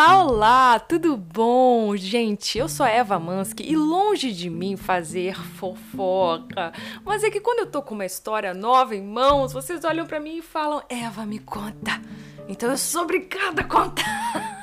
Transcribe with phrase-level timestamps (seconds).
[0.00, 1.94] Olá, olá, tudo bom?
[1.94, 6.72] Gente, eu sou a Eva Mansky e longe de mim fazer fofoca.
[7.04, 10.18] Mas é que quando eu tô com uma história nova em mãos, vocês olham para
[10.18, 12.00] mim e falam: Eva, me conta.
[12.48, 14.62] Então eu sou obrigada a contar.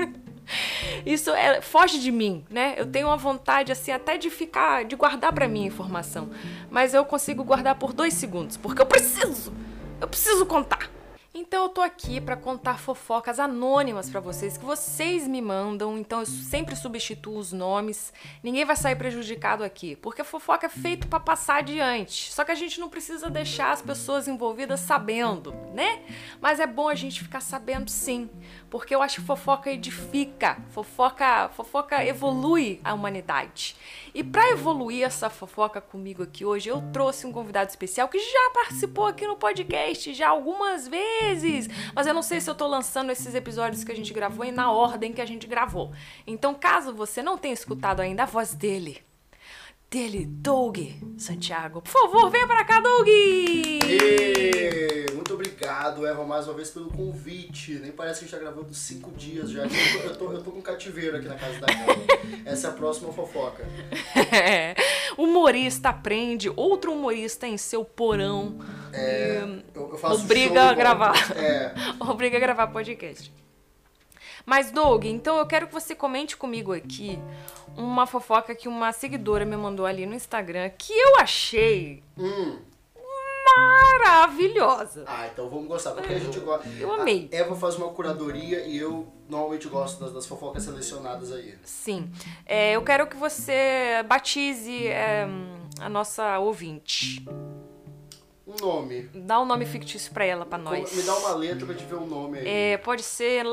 [1.04, 2.74] Isso é, foge de mim, né?
[2.78, 6.30] Eu tenho uma vontade assim até de ficar, de guardar para mim a informação,
[6.70, 9.52] mas eu consigo guardar por dois segundos, porque eu preciso,
[10.00, 10.99] eu preciso contar.
[11.32, 15.96] Então eu tô aqui para contar fofocas anônimas para vocês que vocês me mandam.
[15.96, 18.12] Então eu sempre substituo os nomes.
[18.42, 22.32] Ninguém vai sair prejudicado aqui, porque fofoca é feito para passar adiante.
[22.32, 26.02] Só que a gente não precisa deixar as pessoas envolvidas sabendo, né?
[26.40, 28.28] Mas é bom a gente ficar sabendo sim,
[28.68, 33.76] porque eu acho que fofoca edifica, fofoca, fofoca evolui a humanidade.
[34.12, 38.50] E para evoluir essa fofoca comigo aqui hoje, eu trouxe um convidado especial que já
[38.52, 41.19] participou aqui no podcast já algumas vezes,
[41.94, 44.52] mas eu não sei se eu tô lançando esses episódios que a gente gravou e
[44.52, 45.92] na ordem que a gente gravou.
[46.26, 49.02] Então, caso você não tenha escutado ainda a voz dele,
[49.90, 50.78] dele, Doug
[51.18, 51.82] Santiago.
[51.82, 53.08] Por favor, venha para cá, Doug!
[53.08, 53.80] E...
[55.12, 57.72] Muito obrigado, Eva, mais uma vez pelo convite.
[57.72, 59.64] Nem parece que a gente tá gravando cinco dias já.
[59.64, 62.00] Eu tô, eu tô, com um cativeiro aqui na casa da Eva.
[62.44, 63.66] Essa é a próxima fofoca.
[64.32, 64.76] É.
[65.18, 68.60] Humorista aprende, outro humorista em seu porão.
[68.92, 69.42] É,
[69.74, 71.32] eu, eu faço obriga show a gravar.
[71.36, 73.32] É, Obriga a gravar podcast.
[74.44, 77.18] Mas, Doug, então eu quero que você comente comigo aqui
[77.76, 82.58] uma fofoca que uma seguidora me mandou ali no Instagram que eu achei hum.
[83.56, 85.04] maravilhosa.
[85.06, 86.68] Ah, então vamos gostar, porque a gente gosta.
[86.78, 87.28] Eu amei.
[87.32, 91.56] A Eva faz uma curadoria e eu normalmente gosto das, das fofocas selecionadas aí.
[91.64, 92.10] Sim.
[92.44, 95.26] É, eu quero que você batize é,
[95.80, 97.24] a nossa ouvinte.
[98.46, 99.02] Um nome.
[99.14, 100.92] Dá um nome fictício pra ela, pra nós.
[100.92, 102.48] Me dá uma letra pra gente ver um nome aí.
[102.48, 103.44] É, pode ser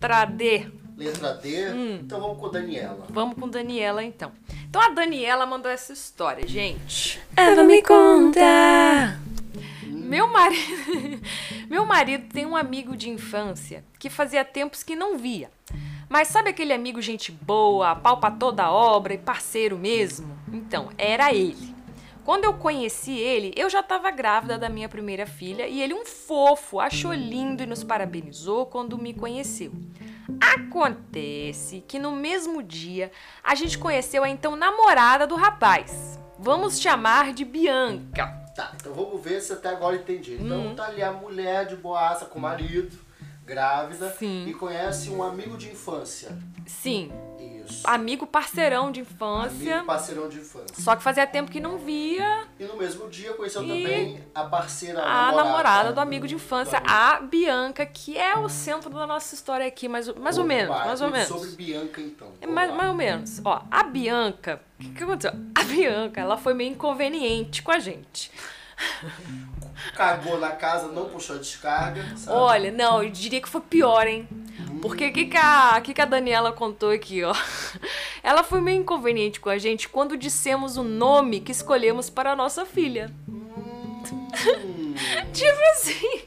[0.00, 0.66] letra D.
[0.96, 1.68] Letra D.
[1.68, 1.98] Hum.
[2.02, 3.06] Então vamos com Daniela.
[3.10, 4.32] Vamos com Daniela, então.
[4.68, 7.20] Então a Daniela mandou essa história, gente.
[7.36, 9.20] Eva me conta.
[9.84, 11.22] Meu marido,
[11.68, 15.50] meu marido tem um amigo de infância que fazia tempos que não via.
[16.08, 20.36] Mas sabe aquele amigo gente boa, pau pra toda obra e parceiro mesmo?
[20.52, 21.69] Então, era ele.
[22.24, 26.04] Quando eu conheci ele, eu já estava grávida da minha primeira filha e ele, um
[26.04, 29.72] fofo, achou lindo e nos parabenizou quando me conheceu.
[30.40, 33.10] Acontece que no mesmo dia
[33.42, 36.18] a gente conheceu a então namorada do rapaz.
[36.38, 38.26] Vamos chamar de Bianca.
[38.54, 40.34] Tá, então vamos ver se até agora eu entendi.
[40.34, 40.74] Então Hum.
[40.74, 42.96] tá ali a mulher de boaça com o marido,
[43.50, 44.46] grávida, Sim.
[44.48, 46.38] e conhece um amigo de infância.
[46.66, 47.10] Sim,
[47.64, 47.82] Isso.
[47.84, 49.72] amigo parceirão de infância.
[49.74, 50.76] Amigo parceirão de infância.
[50.78, 54.44] Só que fazia tempo que não via E no mesmo dia conheceu E também a
[54.44, 58.88] parceira, a namorada, namorada do amigo de infância, Do a Bianca, que é o centro
[58.88, 61.26] da nossa história aqui, mais, ou- mais ou menos, mais ou menos.
[61.28, 62.28] Sobre Bianca, então.
[62.40, 63.40] É mais, mais ou menos.
[63.44, 65.32] Ó, a Bianca, o que, que aconteceu?
[65.56, 68.30] A Bianca, ela foi meio inconveniente com a gente.
[69.94, 72.04] Cagou na casa, não puxou a descarga.
[72.16, 72.36] Sabe?
[72.36, 74.28] Olha, não, eu diria que foi pior, hein?
[74.80, 77.34] Porque o que, que, a, que, que a Daniela contou aqui, ó?
[78.22, 82.36] Ela foi meio inconveniente com a gente quando dissemos o nome que escolhemos para a
[82.36, 83.10] nossa filha.
[83.28, 84.02] Hum,
[85.32, 86.22] Tipo assim,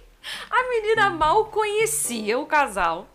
[0.49, 3.07] a menina mal conhecia o casal.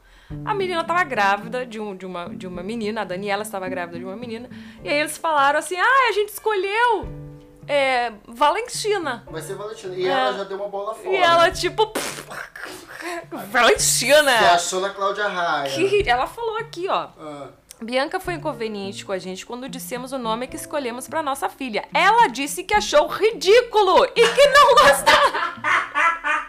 [0.45, 3.99] A menina tava grávida de, um, de, uma, de uma menina, a Daniela estava grávida
[3.99, 4.49] de uma menina.
[4.85, 7.28] E aí eles falaram assim: ah, a gente escolheu
[7.69, 9.25] é, Valentina.
[9.31, 9.95] vai ser Valentina.
[9.95, 10.11] E É.
[10.11, 11.09] ela já deu uma bola fora.
[11.11, 11.93] E ela, tipo,
[13.51, 14.39] Valentina.
[14.39, 15.71] Você achou na Cláudia Raia.
[15.75, 17.09] Que ri- ela falou aqui, ó.
[17.19, 17.49] Ah,
[17.81, 21.87] Bianca foi inconveniente com a gente quando dissemos o nome que escolhemos para nossa filha.
[21.95, 25.55] Ela disse que achou ridículo e que não gostava.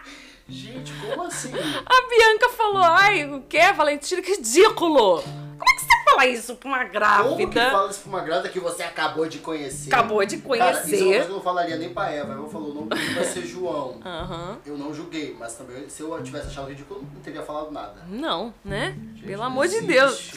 [0.48, 1.52] gente, como assim?
[1.54, 4.20] A Bianca falou: ai, o que, Valentina?
[4.22, 5.22] Que ridículo!
[5.22, 7.70] Como é que você fala isso pra uma Como que grávida?
[7.70, 9.92] fala isso pra uma grávida que você acabou de conhecer?
[9.94, 11.24] Acabou de Cara, isso é uma coisa conhecer.
[11.26, 12.32] que eu não falaria nem pra Eva.
[12.32, 14.00] Eva falou, o nome dele vai ser João.
[14.04, 14.58] Aham.
[14.66, 18.02] Eu não julguei, mas também se eu tivesse achado ridículo, eu não teria falado nada.
[18.08, 18.96] Não, né?
[19.14, 19.92] Gente, Pelo amor de existe.
[19.92, 20.30] Deus.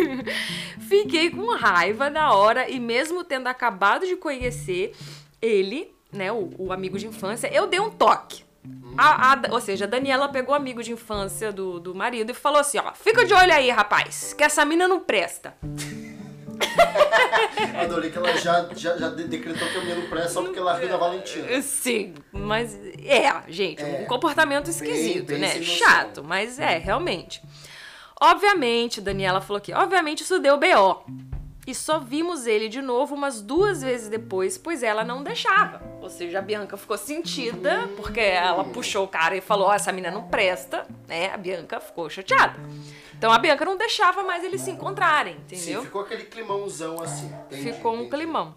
[0.88, 4.94] Fiquei com raiva na hora e mesmo tendo acabado de conhecer
[5.40, 8.44] ele, né, o, o amigo de infância, eu dei um toque.
[9.02, 12.34] A- a- ou seja, a Daniela pegou o amigo de infância do, do marido e
[12.34, 15.54] falou assim, ó, fica de olho aí, rapaz, que essa mina não presta.
[17.82, 20.58] Adorei que ela já, já, já de- decretou que eu ia no pré só porque
[20.58, 21.62] ela riu da Valentina.
[21.62, 24.00] Sim, mas é, gente, É.
[24.02, 25.48] um comportamento esquisito, bem né?
[25.48, 25.76] sem noção.
[25.76, 27.42] Chato, mas é, realmente.
[28.20, 31.04] Obviamente, Daniela falou aqui, obviamente isso deu BO.
[31.66, 35.82] E só vimos ele de novo umas duas vezes depois, pois ela não deixava.
[36.00, 39.92] Ou seja, a Bianca ficou sentida, porque ela puxou o cara e falou: Ó, essa
[39.92, 41.30] menina não presta, né?
[41.32, 42.58] A Bianca ficou chateada.
[43.16, 45.80] Então a Bianca não deixava mais eles se encontrarem, entendeu?
[45.80, 47.26] Sim, ficou aquele climãozão assim.
[47.46, 48.10] Entendi, Ficou um entendi.
[48.10, 48.54] climão.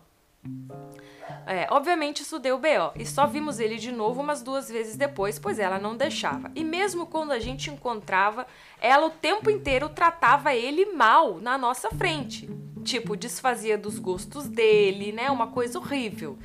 [1.45, 2.91] É, obviamente isso deu B.O.
[2.95, 6.49] E só vimos ele de novo umas duas vezes depois, pois ela não deixava.
[6.55, 8.47] E mesmo quando a gente encontrava,
[8.79, 12.49] ela o tempo inteiro tratava ele mal na nossa frente.
[12.83, 15.29] Tipo, desfazia dos gostos dele, né?
[15.31, 16.37] Uma coisa horrível.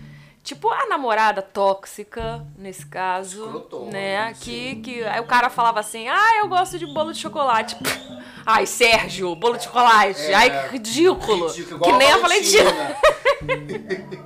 [0.43, 4.35] Tipo, a namorada tóxica, nesse caso, Escrotona, né?
[4.35, 4.41] sim.
[4.41, 7.77] Que, que aí o cara falava assim, ah, eu gosto de bolo de chocolate.
[8.47, 10.19] Ai, Sérgio, bolo de chocolate.
[10.23, 11.49] É, Ai, que ridículo.
[11.49, 12.97] Ridículo, que nem a Valentina.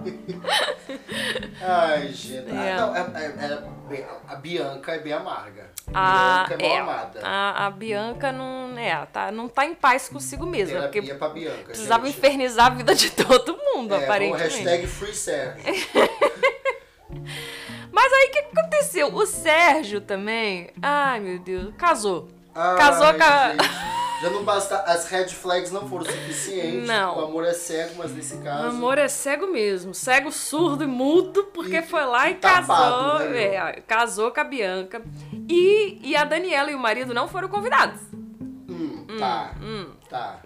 [1.61, 2.51] Ai, gente.
[2.51, 2.73] É.
[2.73, 3.63] Ah, não, é- é- é
[4.29, 5.71] a Bianca é bem amarga.
[5.93, 7.21] A, Bianca é mal é, amada.
[7.23, 10.79] a, a Bianca não, é, tá, não tá em paz consigo mesma.
[10.81, 11.65] Terapia Porque pra Bianca.
[11.65, 12.17] precisava gente.
[12.19, 14.55] infernizar a vida de todo mundo, É, aparentemente.
[14.57, 15.63] hashtag Free Sérgio.
[17.93, 19.15] Mas aí o que aconteceu?
[19.15, 22.29] O Sérgio também, ai meu Deus, casou.
[22.55, 23.55] Ai, Casou com a-
[24.23, 24.77] Já não basta.
[24.83, 26.87] As red flags não foram suficientes.
[26.87, 27.19] Não.
[27.19, 28.69] O amor é cego, mas nesse O caso.
[28.69, 32.67] amor é cego mesmo, cego, surdo e mudo, porque E- foi lá e e tapado,
[33.19, 35.03] casou, né, é, casou com a Bianca.
[35.49, 38.01] E, e a Daniela e o marido não foram convidados.
[38.71, 39.55] Hum, tá.
[40.09, 40.41] Tá.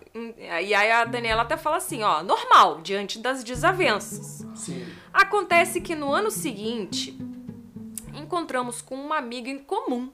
[0.58, 4.46] E aí a Daniela até fala assim, ó, normal, diante das desavenças.
[4.55, 4.87] Sim.
[5.12, 7.17] Acontece que no ano seguinte
[8.14, 10.11] encontramos com uma amiga em comum.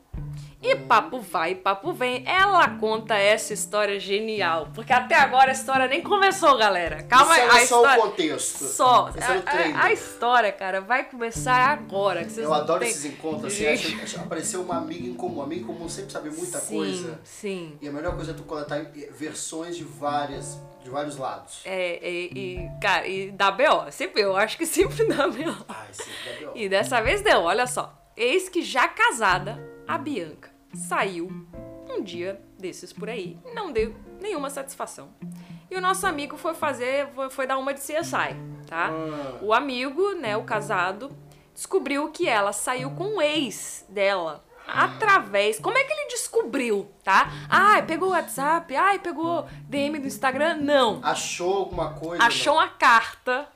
[0.63, 2.23] E papo vai, papo vem.
[2.25, 4.69] Ela conta essa história genial.
[4.73, 7.03] Porque até agora a história nem começou, galera.
[7.03, 7.43] Calma aí.
[7.43, 7.99] A só história.
[7.99, 8.65] o contexto.
[8.67, 9.07] Só.
[9.07, 12.25] O A, a- história, cara, vai começar agora.
[12.37, 15.43] Eu adoro esses encontros, assim, acho- acho- apareceu uma amiga em comum.
[15.43, 17.21] Amiga em comum sempre sabe muita sim, coisa.
[17.25, 17.77] Sim.
[17.83, 18.81] E a melhor coisa é tu coletar
[19.11, 21.61] versões de várias, de vários lados.
[21.65, 22.27] É, e,
[22.67, 23.91] e, cara, e dá B.O.
[23.91, 25.57] Sempre, eu acho que sempre dá B.O.
[25.69, 26.53] Ai, sim, Gabriel.
[26.55, 27.99] E dessa vez deu, olha só.
[28.17, 31.31] Eis que já casada, a Bianca saiu
[31.89, 35.11] um dia desses por aí, não deu nenhuma satisfação.
[35.71, 38.37] E o nosso amigo foi fazer, foi, foi dar uma de CSI,
[38.67, 38.91] tá?
[38.91, 39.39] Ah.
[39.43, 41.11] O amigo, né, o casado,
[41.55, 44.45] descobriu que ela saiu com o ex dela.
[44.67, 45.59] Através.
[45.59, 47.31] Como é que ele descobriu, tá?
[47.49, 50.55] Ai, pegou o WhatsApp, ai, pegou DM do Instagram.
[50.57, 51.01] Não.
[51.03, 52.23] Achou alguma coisa?
[52.25, 53.49] Achou uma carta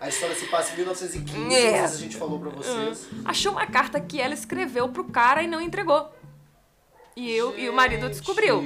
[0.00, 1.80] A história se passa em 1915, É.
[1.80, 3.08] a gente falou pra vocês.
[3.24, 6.12] achou uma carta que ela escreveu pro cara e não entregou.
[7.16, 8.12] E, eu, e o marido Gente.
[8.18, 8.62] descobriu.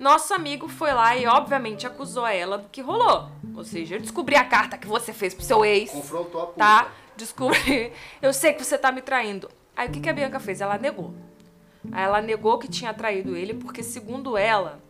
[0.00, 3.30] Nosso amigo foi lá e, obviamente, acusou ela do que rolou.
[3.56, 6.58] Ou seja, eu descobri a carta que você fez pro seu ex, Confrontou a puta.
[6.58, 6.88] tá?
[7.16, 7.92] Descobri.
[8.20, 9.48] Eu sei que você tá me traindo.
[9.76, 10.60] Aí o que, que a Bianca fez?
[10.60, 11.14] Ela negou.
[11.92, 14.80] Aí ela negou que tinha traído ele, porque, segundo ela,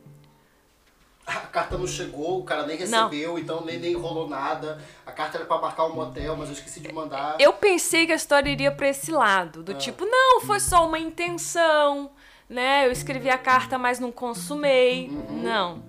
[1.26, 4.78] A carta não chegou, o cara nem recebeu, então nem, nem rolou nada.
[5.06, 7.36] A carta era pra marcar um motel, mas eu esqueci de mandar.
[7.40, 10.98] Eu pensei que a história iria pra esse lado, do tipo, não, foi só uma
[10.98, 12.10] intenção,
[12.48, 12.86] né?
[12.86, 15.08] Eu escrevi a carta, mas não consumei.
[15.30, 15.82] Não.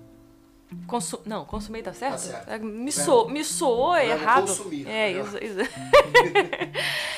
[0.86, 2.12] Consu não, consumei tá certo?
[2.12, 2.48] Tá certo.
[2.50, 4.48] É, Me, so me soou errado.
[4.48, 5.58] consumir, é, isso, isso.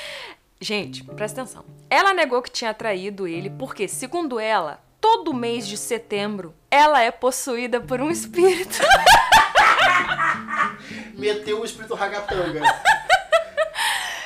[0.61, 1.63] Gente, presta atenção.
[1.89, 7.11] Ela negou que tinha traído ele porque, segundo ela, todo mês de setembro ela é
[7.11, 8.79] possuída por um espírito.
[11.17, 12.61] Meteu o espírito ragatanga.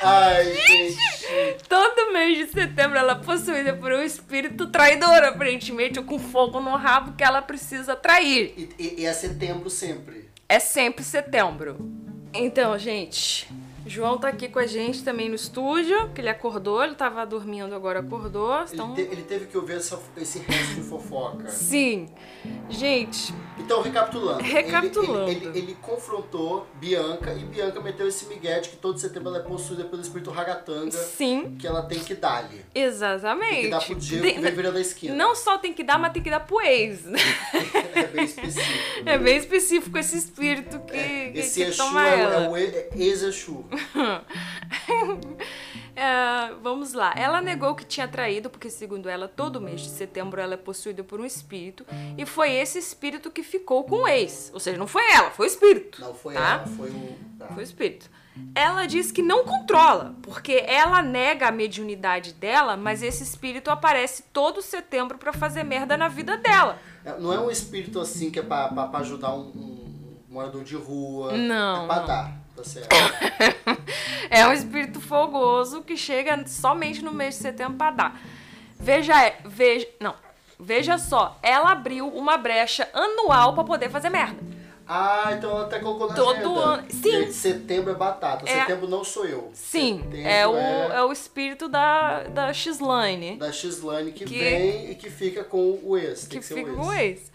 [0.02, 0.98] Ai, gente.
[1.68, 6.60] Todo mês de setembro ela é possuída por um espírito traidor, aparentemente, ou com fogo
[6.60, 8.52] no rabo que ela precisa trair.
[8.56, 10.28] E, e- e é setembro sempre.
[10.48, 11.78] É sempre setembro.
[12.34, 13.48] Então, gente,
[13.86, 17.74] João tá aqui com a gente também no estúdio, que ele acordou, ele tava dormindo,
[17.74, 18.54] agora acordou.
[18.62, 21.48] Ele, Então, te- ele teve que ouvir essa- esse resto de fofoca.
[21.50, 22.08] sim.
[22.70, 24.40] Gente, Então, recapitulando.
[24.40, 25.30] ele- Recapitulando.
[25.30, 29.38] Ele, ele- ele confrontou Bianca e Bianca meteu esse migué de que todo setembro ela
[29.38, 32.64] é possuída pelo espírito ragatanga, sim, que ela tem que dar-lhe.
[32.72, 33.60] Tem exatamente.
[33.62, 35.14] que dar pro Diego Tem- que vem virando a esquina.
[35.14, 37.04] não só tem que dar, mas tem que dar pro ex.
[37.94, 38.02] né?
[38.02, 39.08] É bem específico.
[39.08, 42.44] É bem específico esse espírito que, É, que, esse que Exu toma é, ela.
[42.44, 43.64] é o é ex-Exu.
[45.96, 47.14] É, vamos lá.
[47.16, 51.04] Ela negou que tinha traído, porque, segundo ela, todo mês de setembro ela é possuída
[51.04, 51.86] por um espírito.
[52.18, 54.50] E foi esse espírito que ficou com o ex.
[54.52, 56.00] Ou seja, não foi ela, foi o espírito.
[56.00, 56.40] Não foi tá?
[56.40, 57.16] ela, foi o.
[57.38, 57.46] tá.
[57.46, 58.10] Foi o espírito.
[58.54, 64.24] Ela diz que não controla, porque ela nega a mediunidade dela, mas esse espírito aparece
[64.32, 66.78] todo setembro pra fazer merda na vida dela.
[67.04, 70.64] É, Não é um espírito assim que é pra, pra, pra ajudar um, um morador
[70.64, 71.32] de rua.
[71.36, 72.06] Não, É pra não.
[72.06, 72.32] dar, tá.
[74.30, 78.20] É um espírito fogoso que chega somente no mês de setembro pra dar.
[78.78, 79.14] Veja,
[79.44, 80.14] veja, não.
[80.58, 84.38] Veja só, ela abriu uma brecha anual pra poder fazer merda.
[84.86, 86.48] Ah, então ela até colocou na Todo agenda.
[86.48, 87.32] ano- sim.
[87.32, 88.44] Setembro é batata.
[88.48, 88.60] É.
[88.60, 89.50] Setembro não sou eu.
[89.54, 93.36] Sim, Setembro é o, é o espírito da, da X-Line.
[93.36, 96.26] da X-Line que, Que- vem e que fica com o ex.
[96.26, 97.32] Que que ser fica o com ex.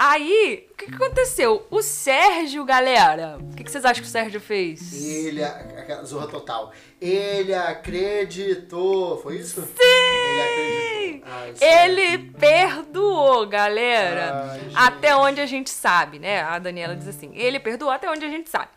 [0.00, 1.66] Aí, o que, que aconteceu?
[1.68, 4.92] O Sérgio, galera, o que, que vocês acham que o Sérgio fez?
[4.94, 6.72] Ele, aquela zorra total.
[7.00, 9.18] Ele acreditou.
[9.20, 9.60] Foi isso?
[9.62, 9.82] Sim!
[9.82, 11.56] Ele acreditou.
[11.56, 11.98] Sério.
[11.98, 14.50] Ele perdoou, galera.
[14.52, 14.74] Ai, gente.
[14.76, 16.42] até onde a gente sabe, né?
[16.42, 18.68] A Daniela diz assim: ele perdoou até onde a gente sabe.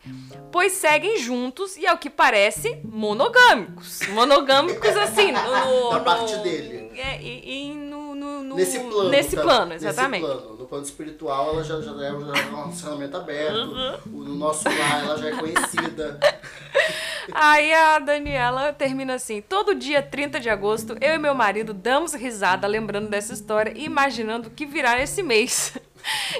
[0.50, 4.00] Pois seguem juntos e, ao que parece, monogâmicos.
[4.08, 5.92] Monogâmicos, assim, no.
[5.94, 6.90] no- parte dele.
[6.98, 9.10] É, e, e no, no- no- Nesse plano.
[9.10, 9.42] Nesse tá?
[9.42, 10.22] plano, exatamente.
[10.26, 10.56] Nesse plano.
[10.56, 13.56] No plano espiritual, ela já, já, é, já é um relacionamento aberto.
[13.56, 13.98] Uhum.
[14.20, 16.18] O- No nosso lar, ela já é conhecida.
[17.32, 22.14] Aí a Daniela termina assim: todo dia 30 de agosto, eu e meu marido damos
[22.14, 25.76] risada lembrando dessa história e imaginando o que virá esse mês.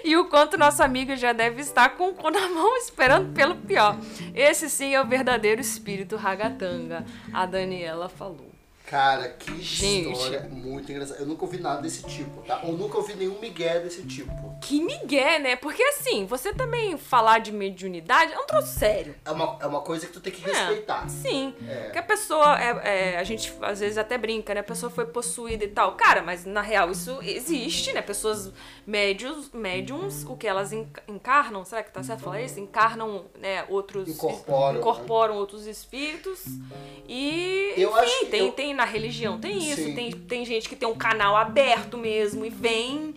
[0.03, 3.55] E o quanto nossa amiga já deve estar com o cu na mão esperando pelo
[3.55, 3.97] pior.
[4.35, 8.51] Esse sim é o verdadeiro espírito ragatanga, a Daniela falou.
[8.93, 10.13] Cara, que Gente.
[10.13, 11.19] história muito engraçada.
[11.19, 12.61] Eu nunca ouvi nada desse tipo, tá?
[12.63, 14.31] Ou nunca ouvi nenhum migué desse tipo.
[14.61, 15.57] Que migué, né?
[15.57, 19.15] Porque assim, você também falar de mediunidade é um troço sério.
[19.25, 21.09] É uma, é uma coisa que tu tem que É, respeitar.
[21.09, 21.55] Sim.
[21.67, 21.89] É.
[21.89, 24.61] Que a pessoa, é, é, a gente às vezes até brinca, né?
[24.61, 25.93] A pessoa foi possuída e tal.
[25.97, 28.03] Cara, mas na real isso existe, né?
[28.03, 28.53] Pessoas
[28.87, 32.61] médios, médiums, o que elas enca- encarnam, será que tá certo falar isso?
[32.61, 34.07] Encarnam, né, outros...
[34.07, 34.79] Incorporam, né?
[34.81, 36.45] Incorporam outros espíritos.
[37.09, 39.83] E, Eu enfim, acho que tem, eu- tem na religião, tem isso.
[39.85, 39.95] Sim.
[39.95, 43.15] Tem, tem gente que tem um canal aberto mesmo e vem...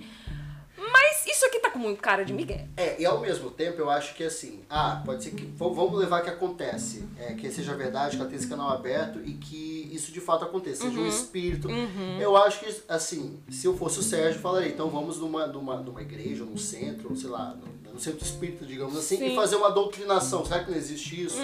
[0.78, 2.68] Mas isso aqui tá com muito cara de Miguel.
[2.78, 5.44] É, e ao mesmo tempo eu acho que assim, ah, pode ser que.
[5.58, 7.04] Vamos levar que acontece.
[7.18, 10.46] É, que seja verdade, que ela tem esse canal aberto e que isso de fato
[10.46, 11.06] aconteça, seja Uhum.
[11.06, 11.70] um espírito.
[12.20, 15.78] Eu acho que, assim, se eu fosse o Sérgio, eu falaria, então vamos numa, numa,
[15.78, 17.58] numa igreja, num centro, sei lá,
[17.92, 19.32] no, centro espírita, digamos assim, Sim.
[19.32, 20.46] e fazer uma doutrinação.
[20.46, 21.38] Será que não existe isso?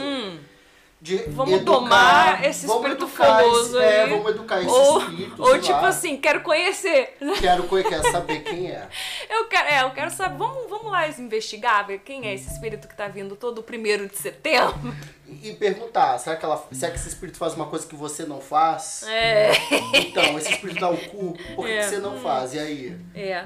[1.01, 4.09] De Vamos educar, tomar esse vamos espírito famoso É, aí.
[4.11, 5.41] vamos educar esse Ou, espírito.
[5.41, 5.87] ou tipo lá.
[5.87, 7.17] assim, quero conhecer.
[7.39, 7.67] Quero,
[8.11, 8.87] saber quem é.
[9.27, 10.37] Eu quero, é, eu quero saber.
[10.37, 14.15] Vamos, vamos lá investigar, ver quem é esse espírito que tá vindo todo primeiro de
[14.15, 14.93] setembro.
[15.27, 18.23] E e perguntar, será que, ela, será que esse espírito faz uma coisa que você
[18.25, 19.03] não faz?
[19.07, 19.51] É.
[19.93, 21.79] Então, esse espírito dá o cu, por que, É.
[21.79, 22.53] que você não faz?
[22.53, 22.97] E aí?
[23.15, 23.45] É.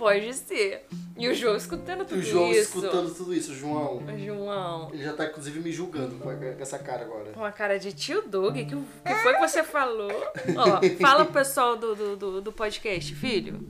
[0.00, 0.86] Pode ser.
[1.18, 2.78] E o João escutando E tudo o João isso.
[2.78, 4.02] escutando tudo isso, João.
[4.18, 4.88] João.
[4.94, 7.32] Ele já tá, inclusive, me julgando com essa cara agora.
[7.32, 10.10] Com a cara de tio Doug, que, que foi que você falou?
[10.56, 13.60] Ó, fala pro pessoal do, do, do, do podcast, filho.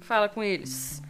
[0.00, 1.00] Fala com eles.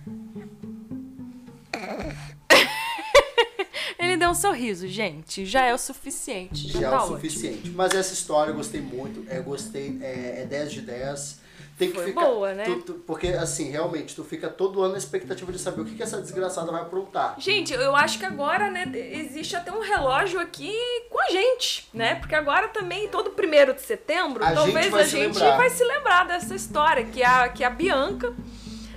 [3.99, 5.45] Ele deu um sorriso, gente.
[5.47, 6.69] Já é o suficiente.
[6.69, 7.17] Já, Já é tá o ótimo.
[7.17, 7.71] suficiente.
[7.71, 9.25] Mas essa história eu gostei muito.
[9.31, 11.40] É, gostei, é, é 10 de 10.
[11.81, 12.21] Tem que Foi ficar.
[12.27, 12.65] boa, né?
[12.65, 15.95] tu- tu- porque, assim, realmente, tu fica todo ano na expectativa de saber o que,
[15.95, 17.35] que essa desgraçada vai aprontar.
[17.39, 20.73] Gente, eu acho que agora, né, existe até um relógio aqui
[21.09, 22.17] com a gente, né?
[22.17, 25.57] Porque agora também, todo primeiro de setembro, A talvez gente a se gente lembrar.
[25.57, 28.35] vai se lembrar dessa história, que a, que a Bianca,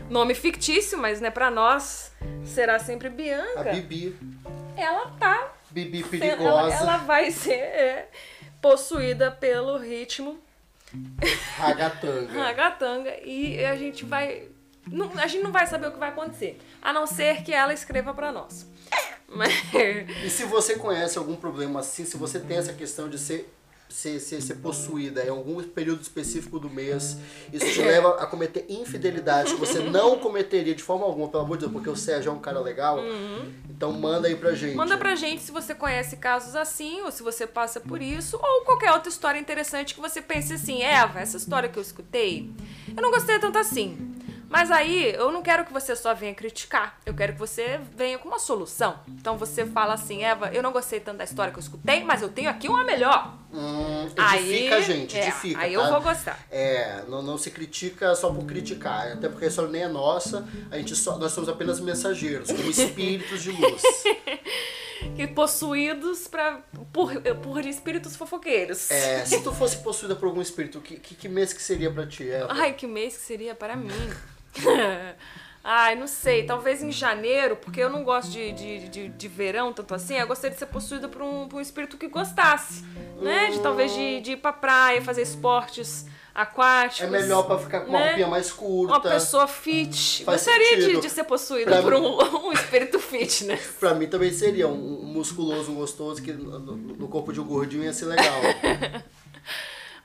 [0.09, 2.11] nome fictício, mas né, pra nós
[2.43, 4.13] será sempre A Bianca, Bibi,
[4.75, 6.43] ela tá, Bibi perigosa.
[6.43, 8.09] ela, ela vai ser é,
[8.61, 10.37] possuída pelo ritmo
[11.57, 12.31] Ragatanga.
[12.33, 14.47] ragatanga e a gente vai.
[14.91, 16.59] não- a gente não vai saber o que vai acontecer.
[16.81, 18.67] A não ser que ela escreva pra nós.
[19.27, 19.51] Mas.
[20.23, 23.51] E se você conhece algum problema assim, se você tem essa questão de ser,
[23.93, 27.15] ser, ser, ser possuída em algum período específico do mês,
[27.53, 31.57] isso te leva a cometer infidelidades que você não cometeria de forma alguma, pelo amor
[31.57, 32.97] de Deus, porque o Sérgio é um cara legal.
[33.69, 34.75] Então manda aí pra gente.
[34.75, 38.65] Manda pra gente se você conhece casos assim, ou se você passa por isso, ou
[38.65, 42.49] qualquer outra história interessante que você pense assim, Eva, essa história que eu escutei,
[42.95, 44.11] eu não gostei tanto assim.
[44.49, 46.99] Mas aí, eu não quero que você só venha criticar.
[47.05, 48.99] Eu quero que você venha com uma solução.
[49.07, 52.21] Então você fala assim, Eva, eu não gostei tanto da história que eu escutei, mas
[52.21, 53.33] eu tenho aqui uma melhor.
[53.53, 55.59] Hum, Aí, edifica, gente, é, edifica.
[55.61, 55.79] aí tá?
[55.79, 56.39] eu vou gostar.
[56.49, 60.47] É, não, não se critica só por criticar, até porque a história nem é nossa,
[60.71, 63.81] a gente só, nós somos apenas mensageiros, como espíritos de luz.
[65.15, 68.89] Que possuídos pra, por, por espíritos fofoqueiros.
[68.89, 72.07] É, se tu fosse possuída por algum espírito, que, que, que mês que seria pra
[72.07, 72.47] ti, Eva?
[72.49, 73.91] Ai, que mês que seria para mim?
[75.63, 76.45] Ai, não sei.
[76.45, 80.15] Talvez em janeiro, porque eu não gosto de, de, de, de verão tanto assim.
[80.15, 82.83] Eu gostaria de ser possuída por um, por um espírito que gostasse,
[83.21, 83.49] né?
[83.49, 86.05] De talvez de, de ir pra praia, fazer esportes
[86.35, 87.07] aquáticos.
[87.07, 88.05] É melhor pra ficar com uma né?
[88.07, 88.93] roupinha mais curta.
[88.93, 90.25] Uma pessoa fit.
[90.25, 92.17] Faz Gostaria de, de ser possuída Pra por um,
[92.49, 93.77] um espírito fitness.
[93.79, 97.39] Pra mim também seria um, um musculoso, um gostoso, que no, no- no corpo de
[97.39, 98.33] um gordinho ia ser legal.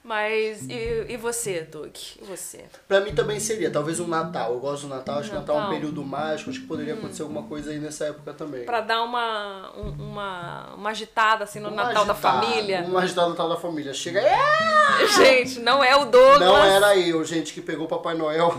[0.09, 1.95] Mas e, e você, Doug?
[2.19, 2.65] E você?
[2.88, 4.55] Pra mim também seria, talvez um Natal.
[4.55, 7.21] Eu gosto do Natal, acho que Natal é um período mágico, acho que poderia acontecer
[7.21, 8.65] alguma coisa aí nessa época também.
[8.65, 12.81] Pra dar uma, um- uma, uma agitada assim no Natal da família.
[12.88, 13.93] Uma agitada no Natal da família.
[13.93, 14.38] Chega, é!
[15.15, 16.41] Gente, não é o Douglas.
[16.41, 18.55] Não era eu, gente, que pegou o Papai Noel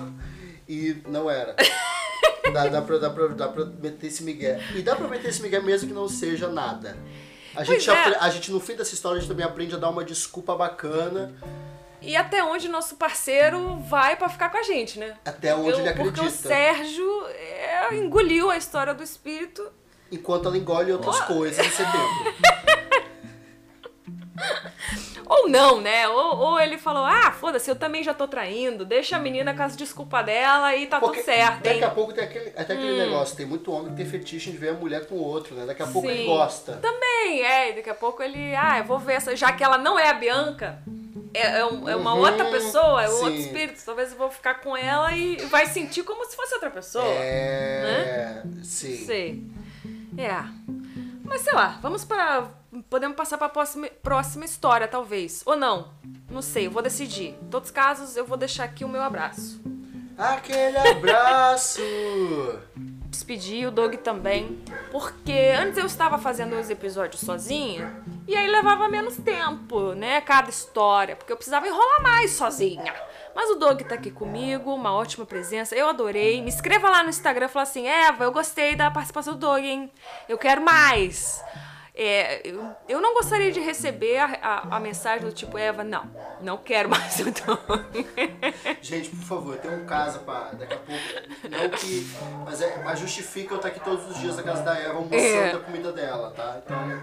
[0.68, 1.56] e não era.
[2.54, 4.60] Dá, dá, pra, dá, pra, dá pra meter esse migué.
[4.76, 6.98] E dá pra meter esse migué mesmo que não seja nada.
[7.56, 8.18] A gente, é.
[8.20, 11.34] a gente, no fim dessa história, a gente também aprende a dar uma desculpa bacana
[12.02, 15.18] E até onde nosso parceiro vai pra ficar com a gente, né?
[15.26, 16.48] até onde Eu- ele porque o acredita.
[16.48, 19.70] Sérgio é, engoliu a história do espírito.
[20.12, 22.34] Enquanto ela engole outras coisas em setembro.
[25.50, 26.08] Não, né?
[26.08, 29.64] Ou, ou ele falou, ah, foda-se, eu também já tô traindo, deixa a menina com
[29.64, 31.84] as desculpas dela e tá Porque tudo certo, daqui hein?
[31.84, 34.70] a pouco tem aquele, até aquele negócio, tem muito homem que tem fetiche de ver
[34.70, 35.66] a mulher com o outro, né?
[35.66, 36.26] Daqui a pouco ele Sim.
[36.28, 36.74] gosta.
[36.78, 39.98] Também, é, daqui a pouco ele, ah, eu vou ver essa, já que ela não
[40.00, 40.80] é a Bianca,
[41.34, 43.42] é, é um- é uma Uhum, outra pessoa, é um outro sim.
[43.42, 47.04] espírito, talvez eu vou ficar com ela e vai sentir como se fosse outra pessoa.
[47.06, 48.42] É.
[48.64, 49.06] Sim.
[49.06, 49.44] Sei.
[50.18, 50.44] É.
[51.30, 52.50] Mas sei lá, vamos para.
[52.90, 55.44] Podemos passar para a próxima, próxima história, talvez.
[55.46, 55.94] Ou não.
[56.30, 57.38] Não sei, eu vou decidir.
[57.42, 59.62] Em todos os casos, eu vou deixar aqui o meu abraço.
[60.18, 61.82] Aquele abraço!
[63.10, 64.60] Despedir o Doug também.
[64.92, 68.04] Porque antes eu estava fazendo os episódios sozinha.
[68.28, 70.22] E aí levava menos tempo, né?
[70.22, 71.16] Cada história.
[71.16, 72.94] Porque eu precisava enrolar mais sozinha.
[73.40, 75.74] Mas o Doug tá aqui comigo, uma ótima presença.
[75.74, 76.42] Eu adorei.
[76.42, 79.64] Me inscreva lá no Instagram e fala assim: Eva, eu gostei da participação do Doug,
[79.64, 79.90] hein?
[80.28, 81.42] Eu quero mais.
[81.96, 86.04] É, eu, eu não gostaria de receber a, a, a mensagem do tipo, Eva, não,
[86.42, 88.06] não quero mais o Doug.
[88.82, 91.02] Gente, por favor, tem um caso pra daqui a pouco.
[91.50, 92.10] Não que.
[92.46, 95.18] Mas, é, mas justifica eu estar aqui todos os dias na casa da Eva almoçando
[95.18, 95.52] É.
[95.54, 96.62] a comida dela, tá?
[96.66, 97.02] Então.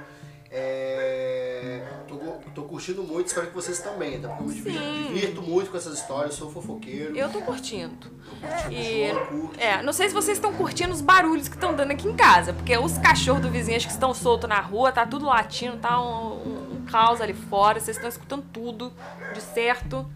[0.51, 2.17] É, tô,
[2.55, 4.29] tô curtindo muito, espero que vocês também, tá?
[4.29, 7.17] Porque eu me divirto, muito com essas histórias, sou fofoqueiro.
[7.17, 7.95] Eu tô curtindo.
[7.97, 9.61] Tô curtindo, E, o João curte.
[9.63, 12.53] é, não sei se vocês estão curtindo os barulhos que estão dando aqui em casa,
[12.53, 16.01] porque os cachorros do vizinho acho que estão soltos na rua, tá tudo latindo, tá
[16.01, 18.93] um, um- um caos ali fora, vocês estão escutando tudo
[19.35, 20.07] de certo.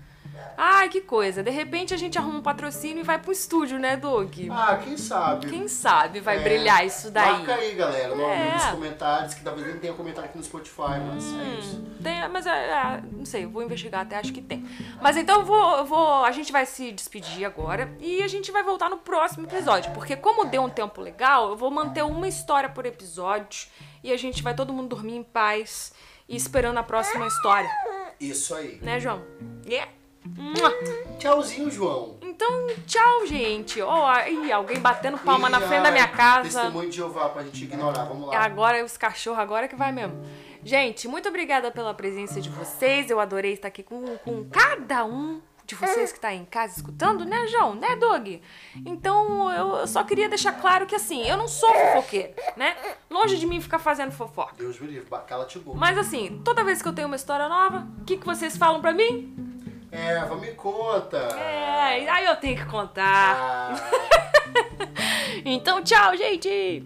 [0.56, 1.42] Ai, que coisa.
[1.42, 4.32] De repente a gente arruma um patrocínio e vai pro estúdio, né, Doug?
[4.50, 5.46] Ah, quem sabe?
[5.48, 7.32] Quem sabe vai É, brilhar isso daí.
[7.32, 8.52] Marca aí, galera, no- É.
[8.54, 11.40] nos comentários, que talvez nem tenha comentário aqui no Spotify, mas Hum.
[11.40, 11.84] é isso.
[12.02, 14.66] Tem, mas é, é, não sei, vou investigar até, acho que tem.
[15.02, 16.24] Mas então eu vou, vou.
[16.24, 19.92] A gente vai se despedir agora e a gente vai voltar no próximo episódio.
[19.92, 23.68] Porque como deu um tempo legal, eu vou manter uma história por episódio
[24.02, 25.92] e a gente vai todo mundo dormir em paz
[26.28, 27.68] e esperando a próxima história.
[28.18, 28.78] Isso aí.
[28.82, 29.22] Né, João?
[29.66, 29.90] Yeah.
[31.18, 32.16] Tchauzinho, João.
[32.22, 33.80] Então, tchau, gente.
[33.82, 36.60] Ó, aí, alguém batendo palma na frente da minha casa.
[36.60, 38.38] Testemunho de Jeová pra gente ignorar, vamos lá.
[38.38, 40.24] Agora os cachorros, agora que vai mesmo.
[40.62, 43.10] Gente, muito obrigada pela presença de vocês.
[43.10, 47.24] Eu adorei estar aqui com, com cada um de vocês que está em casa escutando,
[47.24, 47.74] né, João?
[47.74, 48.28] Né, Doug?
[48.84, 52.76] Então, eu, eu só queria deixar claro que, assim, eu não sou fofoqueira, né?
[53.08, 54.54] Longe de mim ficar fazendo fofoca.
[54.58, 55.78] Deus me livre, cala-te boca.
[55.78, 58.80] Mas, assim, toda vez que eu tenho uma história nova, o que, que vocês falam
[58.80, 59.49] pra mim?
[59.92, 61.16] Eva, me conta.
[61.16, 63.36] É, aí eu tenho que contar.
[63.36, 63.74] Ah.
[65.44, 66.84] Então, tchau, gente!